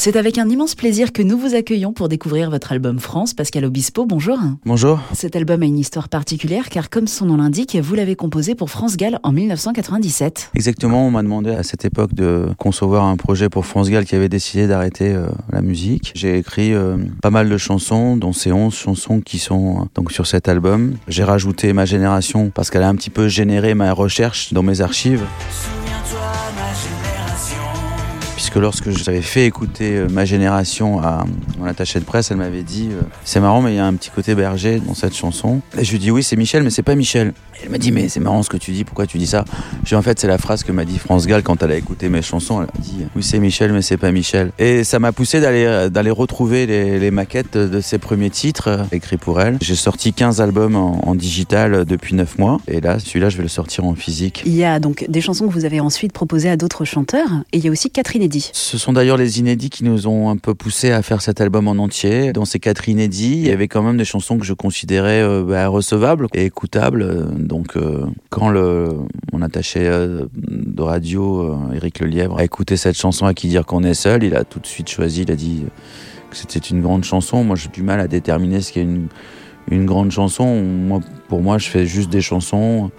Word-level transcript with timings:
C'est 0.00 0.16
avec 0.16 0.38
un 0.38 0.48
immense 0.48 0.74
plaisir 0.74 1.12
que 1.12 1.22
nous 1.22 1.36
vous 1.36 1.54
accueillons 1.54 1.92
pour 1.92 2.08
découvrir 2.08 2.48
votre 2.48 2.72
album 2.72 2.98
France. 2.98 3.34
Pascal 3.34 3.66
Obispo, 3.66 4.06
bonjour. 4.06 4.38
Bonjour. 4.64 4.98
Cet 5.12 5.36
album 5.36 5.62
a 5.62 5.66
une 5.66 5.78
histoire 5.78 6.08
particulière 6.08 6.70
car, 6.70 6.88
comme 6.88 7.06
son 7.06 7.26
nom 7.26 7.36
l'indique, 7.36 7.76
vous 7.76 7.94
l'avez 7.94 8.16
composé 8.16 8.54
pour 8.54 8.70
France 8.70 8.96
Gall 8.96 9.18
en 9.24 9.32
1997. 9.32 10.52
Exactement, 10.54 11.06
on 11.06 11.10
m'a 11.10 11.22
demandé 11.22 11.50
à 11.50 11.62
cette 11.62 11.84
époque 11.84 12.14
de 12.14 12.46
concevoir 12.56 13.04
un 13.04 13.18
projet 13.18 13.50
pour 13.50 13.66
France 13.66 13.90
Gall 13.90 14.06
qui 14.06 14.14
avait 14.14 14.30
décidé 14.30 14.66
d'arrêter 14.66 15.12
euh, 15.12 15.26
la 15.52 15.60
musique. 15.60 16.12
J'ai 16.14 16.38
écrit 16.38 16.72
euh, 16.72 16.96
pas 17.20 17.28
mal 17.28 17.50
de 17.50 17.58
chansons, 17.58 18.16
dont 18.16 18.32
ces 18.32 18.52
11 18.52 18.72
chansons 18.72 19.20
qui 19.20 19.38
sont 19.38 19.82
euh, 19.82 19.84
donc 19.94 20.12
sur 20.12 20.26
cet 20.26 20.48
album. 20.48 20.94
J'ai 21.08 21.24
rajouté 21.24 21.74
ma 21.74 21.84
génération 21.84 22.50
parce 22.54 22.70
qu'elle 22.70 22.84
a 22.84 22.88
un 22.88 22.94
petit 22.94 23.10
peu 23.10 23.28
généré 23.28 23.74
ma 23.74 23.92
recherche 23.92 24.54
dans 24.54 24.62
mes 24.62 24.80
archives. 24.80 25.26
Puisque 28.50 28.62
lorsque 28.62 28.90
j'avais 28.90 29.22
fait 29.22 29.46
écouter 29.46 29.96
euh, 29.96 30.08
ma 30.08 30.24
génération 30.24 31.00
à 31.00 31.24
mon 31.56 31.66
attaché 31.66 32.00
de 32.00 32.04
presse, 32.04 32.32
elle 32.32 32.38
m'avait 32.38 32.64
dit 32.64 32.88
euh, 32.90 33.02
C'est 33.24 33.38
marrant, 33.38 33.62
mais 33.62 33.74
il 33.74 33.76
y 33.76 33.78
a 33.78 33.86
un 33.86 33.94
petit 33.94 34.10
côté 34.10 34.34
berger 34.34 34.80
dans 34.80 34.94
cette 34.94 35.14
chanson. 35.14 35.60
Et 35.78 35.84
je 35.84 35.92
lui 35.92 36.00
dis 36.00 36.10
Oui, 36.10 36.24
c'est 36.24 36.34
Michel, 36.34 36.64
mais 36.64 36.70
c'est 36.70 36.82
pas 36.82 36.96
Michel. 36.96 37.32
Elle 37.62 37.70
m'a 37.70 37.78
dit 37.78 37.92
Mais 37.92 38.08
c'est 38.08 38.20
marrant 38.20 38.42
ce 38.42 38.48
que 38.48 38.56
tu 38.56 38.72
dis, 38.72 38.84
pourquoi 38.84 39.06
tu 39.06 39.18
dis 39.18 39.26
ça? 39.26 39.44
Je 39.84 39.90
dis 39.90 39.94
En 39.94 40.02
fait, 40.02 40.18
c'est 40.18 40.26
la 40.26 40.38
phrase 40.38 40.64
que 40.64 40.72
m'a 40.72 40.84
dit 40.84 40.98
France 40.98 41.26
Gall 41.26 41.42
quand 41.42 41.62
elle 41.62 41.72
a 41.72 41.76
écouté 41.76 42.08
mes 42.08 42.22
chansons. 42.22 42.62
Elle 42.62 42.68
a 42.68 42.82
dit 42.82 43.06
Oui, 43.14 43.22
c'est 43.22 43.38
Michel, 43.38 43.72
mais 43.72 43.82
c'est 43.82 43.96
pas 43.96 44.10
Michel. 44.12 44.52
Et 44.58 44.84
ça 44.84 44.98
m'a 44.98 45.12
poussé 45.12 45.40
d'aller 45.40 45.64
euh, 45.64 46.12
retrouver 46.12 46.66
les, 46.66 47.10
maquettes 47.10 47.56
de 47.56 47.80
ses 47.80 47.98
premiers 47.98 48.30
titres 48.30 48.86
écrits 48.92 49.16
pour 49.16 49.40
elle. 49.40 49.58
J'ai 49.60 49.74
sorti 49.74 50.12
15 50.12 50.40
albums 50.40 50.76
en, 50.76 51.14
digital 51.14 51.84
depuis 51.84 52.14
9 52.14 52.38
mois. 52.38 52.58
Et 52.66 52.80
là, 52.80 52.98
celui-là, 52.98 53.28
je 53.28 53.36
vais 53.36 53.42
le 53.42 53.48
sortir 53.48 53.84
en 53.84 53.94
physique. 53.94 54.42
Il 54.46 54.54
y 54.54 54.64
a 54.64 54.80
donc 54.80 55.04
des 55.08 55.20
chansons 55.20 55.46
que 55.46 55.52
vous 55.52 55.64
avez 55.64 55.80
ensuite 55.80 56.12
proposées 56.12 56.48
à 56.50 56.56
d'autres 56.56 56.84
chanteurs. 56.84 57.28
Et 57.52 57.58
il 57.58 57.64
y 57.64 57.68
a 57.68 57.70
aussi 57.70 57.90
Catherine 57.90 58.22
ce 58.52 58.78
sont 58.78 58.92
d'ailleurs 58.92 59.16
les 59.16 59.38
inédits 59.38 59.70
qui 59.70 59.84
nous 59.84 60.06
ont 60.06 60.30
un 60.30 60.36
peu 60.36 60.54
poussé 60.54 60.90
à 60.90 61.02
faire 61.02 61.22
cet 61.22 61.40
album 61.40 61.68
en 61.68 61.72
entier. 61.72 62.32
Dans 62.32 62.44
ces 62.44 62.58
quatre 62.58 62.88
inédits, 62.88 63.38
il 63.38 63.46
y 63.46 63.50
avait 63.50 63.68
quand 63.68 63.82
même 63.82 63.96
des 63.96 64.04
chansons 64.04 64.38
que 64.38 64.44
je 64.44 64.54
considérais 64.54 65.22
euh, 65.22 65.42
bah, 65.42 65.68
recevables 65.68 66.26
et 66.34 66.44
écoutables. 66.44 67.28
Donc, 67.36 67.76
euh, 67.76 68.06
quand 68.30 68.48
le, 68.48 68.96
mon 69.32 69.42
attaché 69.42 69.80
euh, 69.82 70.26
de 70.34 70.82
radio, 70.82 71.56
Éric 71.74 72.00
Lelièvre, 72.00 72.38
a 72.38 72.44
écouté 72.44 72.76
cette 72.76 72.96
chanson 72.96 73.26
à 73.26 73.34
qui 73.34 73.48
dire 73.48 73.66
qu'on 73.66 73.84
est 73.84 73.94
seul, 73.94 74.22
il 74.24 74.34
a 74.34 74.44
tout 74.44 74.60
de 74.60 74.66
suite 74.66 74.88
choisi, 74.88 75.22
il 75.22 75.30
a 75.30 75.36
dit 75.36 75.64
que 76.30 76.36
c'était 76.36 76.58
une 76.58 76.80
grande 76.80 77.04
chanson. 77.04 77.44
Moi, 77.44 77.56
j'ai 77.56 77.68
du 77.68 77.82
mal 77.82 78.00
à 78.00 78.08
déterminer 78.08 78.60
ce 78.60 78.72
qu'est 78.72 78.82
une, 78.82 79.08
une 79.70 79.86
grande 79.86 80.10
chanson. 80.10 80.62
Moi, 80.62 81.00
pour 81.28 81.42
moi, 81.42 81.58
je 81.58 81.68
fais 81.68 81.86
juste 81.86 82.10
des 82.10 82.20
chansons 82.20 82.90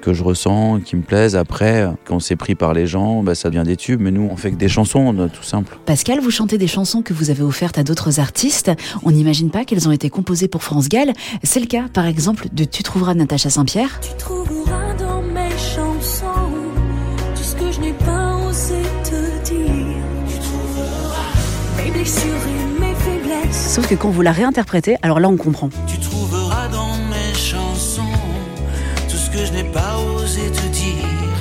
que 0.00 0.12
je 0.12 0.22
ressens, 0.22 0.80
qui 0.80 0.96
me 0.96 1.02
plaisent. 1.02 1.36
Après, 1.36 1.88
quand 2.04 2.20
c'est 2.20 2.36
pris 2.36 2.54
par 2.54 2.72
les 2.74 2.86
gens, 2.86 3.22
bah, 3.22 3.34
ça 3.34 3.50
devient 3.50 3.64
des 3.64 3.76
tubes. 3.76 4.00
Mais 4.00 4.10
nous, 4.10 4.28
on 4.30 4.36
fait 4.36 4.50
que 4.50 4.56
des 4.56 4.68
chansons, 4.68 5.14
tout 5.32 5.42
simple. 5.42 5.78
Pascal, 5.86 6.20
vous 6.20 6.30
chantez 6.30 6.58
des 6.58 6.66
chansons 6.66 7.02
que 7.02 7.12
vous 7.12 7.30
avez 7.30 7.42
offertes 7.42 7.78
à 7.78 7.84
d'autres 7.84 8.20
artistes. 8.20 8.70
On 9.04 9.10
n'imagine 9.10 9.50
pas 9.50 9.64
qu'elles 9.64 9.88
ont 9.88 9.92
été 9.92 10.10
composées 10.10 10.48
pour 10.48 10.62
France 10.62 10.88
Gall. 10.88 11.12
C'est 11.42 11.60
le 11.60 11.66
cas, 11.66 11.84
par 11.92 12.06
exemple, 12.06 12.46
de 12.52 12.64
Tu 12.64 12.82
trouveras 12.82 13.14
Natacha 13.14 13.50
Saint-Pierre. 13.50 14.00
Tu 14.00 14.16
trouveras 14.16 14.94
dans 14.98 15.22
mes 15.22 15.50
chansons 15.50 16.24
tout 17.34 17.42
ce 17.42 17.56
que 17.56 17.72
je 17.72 17.80
n'ai 17.80 17.92
pas 17.92 18.36
osé 18.48 18.82
te 19.04 19.44
dire. 19.44 19.66
Tu 20.28 20.38
trouveras 20.38 21.84
mes 21.84 21.90
blessures 21.90 22.28
et 22.28 22.80
mes 22.80 22.94
faiblesses. 22.94 23.74
Sauf 23.74 23.88
que 23.88 23.94
quand 23.94 24.10
vous 24.10 24.22
la 24.22 24.32
réinterprétez, 24.32 24.96
alors 25.02 25.20
là, 25.20 25.28
on 25.28 25.36
comprend. 25.36 25.70
Tu 25.86 25.97
que 29.38 29.44
je 29.44 29.52
n'ai 29.52 29.64
pas 29.64 29.96
osé 30.16 30.50
te 30.50 30.66
dire. 30.68 31.38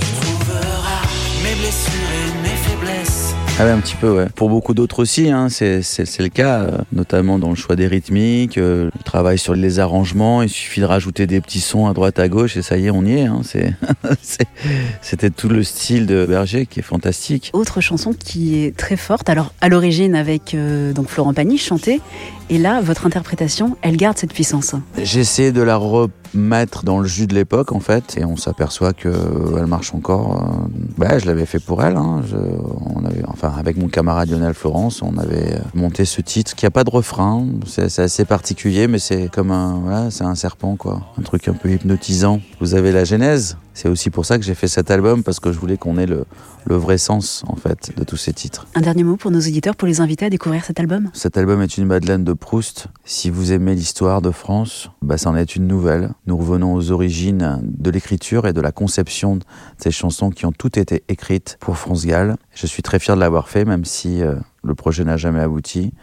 Tu 0.00 0.08
trouveras 0.20 1.02
mes 1.42 1.54
blessures 1.54 2.12
et 2.20 2.42
mes 2.42 2.56
faiblesses. 2.56 3.34
Ah 3.60 3.66
ouais, 3.66 3.72
un 3.72 3.80
petit 3.80 3.96
peu, 3.96 4.10
ouais. 4.10 4.26
Pour 4.34 4.48
beaucoup 4.48 4.72
d'autres 4.72 5.02
aussi, 5.02 5.30
hein, 5.30 5.50
c'est 5.50 5.82
le 6.18 6.28
cas, 6.28 6.60
euh, 6.60 6.78
notamment 6.92 7.38
dans 7.38 7.50
le 7.50 7.56
choix 7.56 7.76
des 7.76 7.88
rythmiques, 7.88 8.56
euh, 8.56 8.84
le 8.86 9.02
travail 9.04 9.36
sur 9.36 9.52
les 9.52 9.80
arrangements. 9.80 10.40
Il 10.40 10.48
suffit 10.48 10.80
de 10.80 10.86
rajouter 10.86 11.26
des 11.26 11.42
petits 11.42 11.60
sons 11.60 11.86
à 11.86 11.92
droite, 11.92 12.18
à 12.18 12.28
gauche, 12.30 12.56
et 12.56 12.62
ça 12.62 12.78
y 12.78 12.86
est, 12.86 12.90
on 12.90 13.04
y 13.04 13.18
est. 13.18 13.26
Hein, 13.26 13.42
C'était 15.02 15.28
tout 15.28 15.50
le 15.50 15.62
style 15.62 16.06
de 16.06 16.24
Berger 16.24 16.64
qui 16.64 16.80
est 16.80 16.82
fantastique. 16.82 17.50
Autre 17.52 17.82
chanson 17.82 18.14
qui 18.14 18.64
est 18.64 18.74
très 18.74 18.96
forte, 18.96 19.28
alors 19.28 19.52
à 19.60 19.68
l'origine 19.68 20.14
avec 20.14 20.54
euh, 20.54 20.94
donc 20.94 21.08
Florent 21.08 21.34
Pagny 21.34 21.58
chanté, 21.58 22.00
et 22.48 22.58
là, 22.58 22.80
votre 22.80 23.06
interprétation, 23.06 23.76
elle 23.82 23.96
garde 23.96 24.18
cette 24.18 24.32
puissance. 24.32 24.74
J'essaie 25.00 25.52
de 25.52 25.62
la 25.62 25.76
remettre 25.76 26.82
dans 26.82 26.98
le 26.98 27.06
jus 27.06 27.28
de 27.28 27.34
l'époque, 27.34 27.70
en 27.70 27.78
fait, 27.78 28.16
et 28.16 28.24
on 28.24 28.36
s'aperçoit 28.36 28.92
qu'elle 28.92 29.66
marche 29.68 29.94
encore. 29.94 30.58
Bah, 30.98 31.18
je 31.18 31.26
l'avais 31.26 31.46
fait 31.46 31.60
pour 31.60 31.84
elle. 31.84 31.96
Hein. 31.96 32.22
Je, 32.26 32.36
on 32.36 33.04
avait, 33.04 33.22
enfin, 33.28 33.49
avec 33.58 33.76
mon 33.76 33.88
camarade 33.88 34.30
Lionel 34.30 34.54
Florence, 34.54 35.02
on 35.02 35.16
avait 35.18 35.60
monté 35.74 36.04
ce 36.04 36.20
titre 36.20 36.54
qui 36.54 36.66
a 36.66 36.70
pas 36.70 36.84
de 36.84 36.90
refrain. 36.90 37.46
C'est 37.66 37.98
assez 37.98 38.24
particulier, 38.24 38.86
mais 38.86 38.98
c'est 38.98 39.30
comme 39.30 39.50
un, 39.50 39.80
voilà, 39.82 40.10
c'est 40.10 40.24
un 40.24 40.34
serpent, 40.34 40.76
quoi. 40.76 41.00
Un 41.18 41.22
truc 41.22 41.48
un 41.48 41.54
peu 41.54 41.70
hypnotisant. 41.70 42.40
Vous 42.60 42.74
avez 42.74 42.92
la 42.92 43.04
genèse? 43.04 43.56
C'est 43.80 43.88
aussi 43.88 44.10
pour 44.10 44.26
ça 44.26 44.36
que 44.36 44.44
j'ai 44.44 44.54
fait 44.54 44.68
cet 44.68 44.90
album, 44.90 45.22
parce 45.22 45.40
que 45.40 45.52
je 45.52 45.58
voulais 45.58 45.78
qu'on 45.78 45.96
ait 45.96 46.04
le, 46.04 46.26
le, 46.66 46.76
vrai 46.76 46.98
sens, 46.98 47.44
en 47.46 47.56
fait, 47.56 47.96
de 47.96 48.04
tous 48.04 48.18
ces 48.18 48.34
titres. 48.34 48.66
Un 48.74 48.82
dernier 48.82 49.04
mot 49.04 49.16
pour 49.16 49.30
nos 49.30 49.38
auditeurs, 49.38 49.74
pour 49.74 49.88
les 49.88 50.02
inviter 50.02 50.26
à 50.26 50.28
découvrir 50.28 50.66
cet 50.66 50.78
album? 50.80 51.08
Cet 51.14 51.38
album 51.38 51.62
est 51.62 51.78
une 51.78 51.86
Madeleine 51.86 52.22
de 52.22 52.34
Proust. 52.34 52.88
Si 53.06 53.30
vous 53.30 53.52
aimez 53.52 53.74
l'histoire 53.74 54.20
de 54.20 54.32
France, 54.32 54.90
bah, 55.00 55.16
c'en 55.16 55.34
est 55.34 55.56
une 55.56 55.66
nouvelle. 55.66 56.10
Nous 56.26 56.36
revenons 56.36 56.74
aux 56.74 56.90
origines 56.90 57.58
de 57.62 57.90
l'écriture 57.90 58.46
et 58.46 58.52
de 58.52 58.60
la 58.60 58.70
conception 58.70 59.36
de 59.36 59.44
ces 59.78 59.90
chansons 59.90 60.28
qui 60.28 60.44
ont 60.44 60.52
toutes 60.52 60.76
été 60.76 61.02
écrites 61.08 61.56
pour 61.58 61.78
France 61.78 62.04
Gall. 62.04 62.36
Je 62.52 62.66
suis 62.66 62.82
très 62.82 62.98
fier 62.98 63.14
de 63.14 63.20
l'avoir 63.20 63.48
fait, 63.48 63.64
même 63.64 63.86
si 63.86 64.20
euh, 64.20 64.34
le 64.62 64.74
projet 64.74 65.04
n'a 65.04 65.16
jamais 65.16 65.40
abouti. 65.40 65.94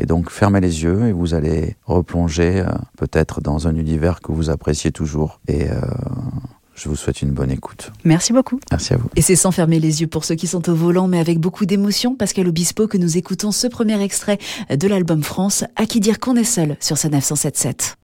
Et 0.00 0.06
donc 0.06 0.30
fermez 0.30 0.60
les 0.60 0.84
yeux 0.84 1.08
et 1.08 1.12
vous 1.12 1.34
allez 1.34 1.76
replonger 1.84 2.60
euh, 2.60 2.70
peut-être 2.96 3.40
dans 3.40 3.66
un 3.66 3.74
univers 3.74 4.20
que 4.20 4.30
vous 4.30 4.50
appréciez 4.50 4.92
toujours. 4.92 5.40
Et 5.48 5.68
euh, 5.68 5.80
je 6.78 6.88
vous 6.88 6.96
souhaite 6.96 7.22
une 7.22 7.30
bonne 7.30 7.50
écoute. 7.50 7.90
Merci 8.04 8.32
beaucoup. 8.32 8.60
Merci 8.70 8.94
à 8.94 8.96
vous. 8.96 9.08
Et 9.16 9.22
c'est 9.22 9.36
sans 9.36 9.50
fermer 9.50 9.80
les 9.80 10.00
yeux 10.00 10.06
pour 10.06 10.24
ceux 10.24 10.36
qui 10.36 10.46
sont 10.46 10.68
au 10.68 10.74
volant, 10.74 11.08
mais 11.08 11.18
avec 11.18 11.38
beaucoup 11.38 11.66
d'émotion. 11.66 12.14
Pascal 12.14 12.46
Obispo, 12.46 12.86
que 12.86 12.98
nous 12.98 13.16
écoutons 13.18 13.50
ce 13.50 13.66
premier 13.66 14.00
extrait 14.00 14.38
de 14.70 14.88
l'album 14.88 15.22
France, 15.22 15.64
à 15.76 15.86
qui 15.86 15.98
dire 16.00 16.20
qu'on 16.20 16.36
est 16.36 16.44
seul 16.44 16.76
sur 16.80 16.96
sa 16.96 17.08
977. 17.08 17.96